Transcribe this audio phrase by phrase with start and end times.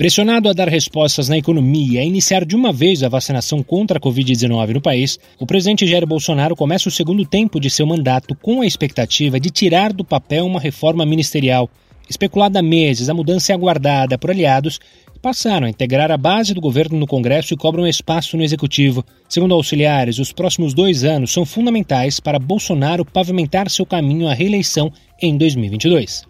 [0.00, 4.00] Pressionado a dar respostas na economia e iniciar de uma vez a vacinação contra a
[4.00, 8.62] Covid-19 no país, o presidente Jair Bolsonaro começa o segundo tempo de seu mandato com
[8.62, 11.68] a expectativa de tirar do papel uma reforma ministerial.
[12.08, 16.54] Especulada há meses, a mudança é aguardada por aliados que passaram a integrar a base
[16.54, 19.04] do governo no Congresso e cobram espaço no Executivo.
[19.28, 24.90] Segundo auxiliares, os próximos dois anos são fundamentais para Bolsonaro pavimentar seu caminho à reeleição
[25.20, 26.22] em 2022.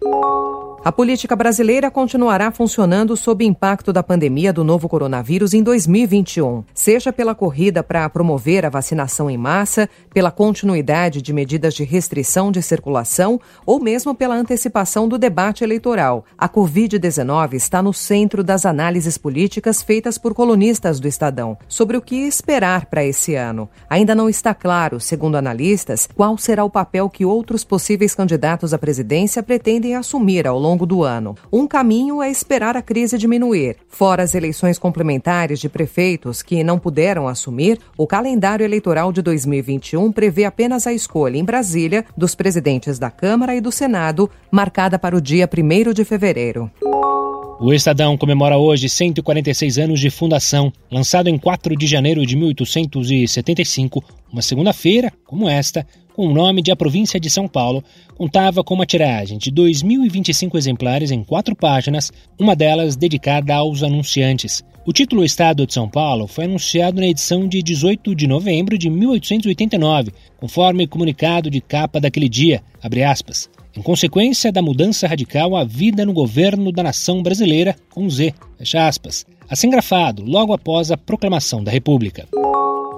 [0.83, 7.13] A política brasileira continuará funcionando sob impacto da pandemia do novo coronavírus em 2021, seja
[7.13, 12.63] pela corrida para promover a vacinação em massa, pela continuidade de medidas de restrição de
[12.63, 16.25] circulação ou mesmo pela antecipação do debate eleitoral.
[16.35, 22.01] A Covid-19 está no centro das análises políticas feitas por colunistas do Estadão sobre o
[22.01, 23.69] que esperar para esse ano.
[23.87, 28.79] Ainda não está claro, segundo analistas, qual será o papel que outros possíveis candidatos à
[28.79, 31.35] presidência pretendem assumir ao longo longo do ano.
[31.51, 33.75] Um caminho é esperar a crise diminuir.
[33.89, 40.11] Fora as eleições complementares de prefeitos que não puderam assumir, o calendário eleitoral de 2021
[40.11, 45.15] prevê apenas a escolha em Brasília dos presidentes da Câmara e do Senado, marcada para
[45.15, 46.71] o dia 1 de fevereiro.
[47.63, 50.73] O Estadão comemora hoje 146 anos de fundação.
[50.89, 56.71] Lançado em 4 de janeiro de 1875, uma segunda-feira, como esta, com o nome de
[56.71, 57.83] A Província de São Paulo,
[58.15, 64.63] contava com uma tiragem de 2.025 exemplares em quatro páginas, uma delas dedicada aos anunciantes.
[64.83, 68.89] O título Estado de São Paulo foi anunciado na edição de 18 de novembro de
[68.89, 72.63] 1889, conforme comunicado de capa daquele dia,
[73.07, 73.47] aspas,
[73.77, 78.87] em consequência da mudança radical à vida no governo da nação brasileira, com Z, fecha
[78.87, 82.27] aspas, assim grafado logo após a proclamação da República.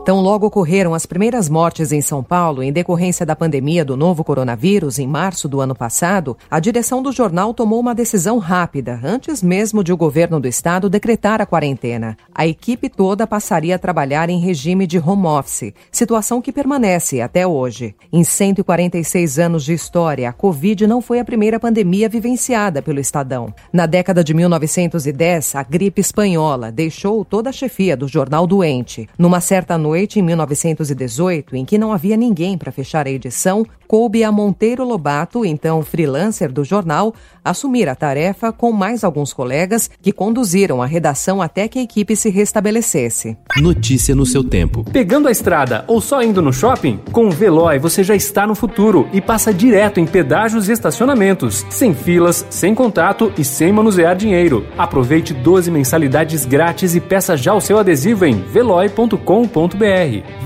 [0.05, 4.21] Tão logo ocorreram as primeiras mortes em São Paulo em decorrência da pandemia do novo
[4.21, 9.41] coronavírus em março do ano passado, a direção do jornal tomou uma decisão rápida, antes
[9.41, 12.17] mesmo de o governo do estado decretar a quarentena.
[12.35, 17.47] A equipe toda passaria a trabalhar em regime de home office, situação que permanece até
[17.47, 17.95] hoje.
[18.11, 23.53] Em 146 anos de história, a Covid não foi a primeira pandemia vivenciada pelo Estadão.
[23.71, 29.07] Na década de 1910, a gripe espanhola deixou toda a chefia do jornal doente.
[29.17, 33.63] Numa certa noite, noite, em 1918, em que não havia ninguém para fechar a edição,
[33.93, 37.13] coube a Monteiro Lobato, então freelancer do jornal,
[37.45, 42.15] assumir a tarefa com mais alguns colegas que conduziram a redação até que a equipe
[42.15, 43.37] se restabelecesse.
[43.57, 44.83] Notícia no seu tempo.
[44.91, 47.01] Pegando a estrada ou só indo no shopping?
[47.11, 51.63] Com o Veloy você já está no futuro e passa direto em pedágios e estacionamentos,
[51.69, 54.65] sem filas, sem contato e sem manusear dinheiro.
[54.75, 59.17] Aproveite 12 mensalidades grátis e peça já o seu adesivo em veloy.com.br.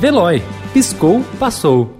[0.01, 0.43] Veloy.
[0.73, 1.96] Piscou, passou.